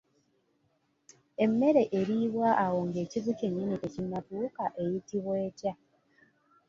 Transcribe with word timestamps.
Emmere 1.43 1.83
eriibwa 1.99 2.49
awo 2.65 2.79
nga 2.87 2.99
ekibu 3.05 3.29
kyennyini 3.37 3.75
tekinnatuuka 3.81 4.63
eyitibwa 4.81 5.33
etya? 5.47 5.73